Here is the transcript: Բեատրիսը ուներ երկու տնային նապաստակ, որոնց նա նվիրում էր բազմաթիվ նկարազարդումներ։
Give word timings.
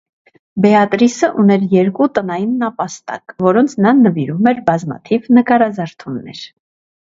Բեատրիսը 0.65 1.29
ուներ 1.43 1.65
երկու 1.73 2.07
տնային 2.15 2.57
նապաստակ, 2.63 3.37
որոնց 3.51 3.77
նա 3.87 3.95
նվիրում 4.01 4.53
էր 4.55 4.67
բազմաթիվ 4.73 5.33
նկարազարդումներ։ 5.41 6.47